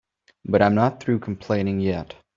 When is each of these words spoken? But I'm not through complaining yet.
But 0.43 0.63
I'm 0.63 0.73
not 0.73 0.99
through 0.99 1.19
complaining 1.19 1.79
yet. 1.79 2.15